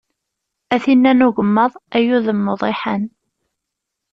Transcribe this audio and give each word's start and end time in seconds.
A 0.73 0.77
tinn-a 0.83 1.11
n 1.17 1.25
ugemmaḍ, 1.27 1.73
ay 1.95 2.05
udem 2.15 2.41
n 2.45 2.51
uḍiḥan. 2.53 3.03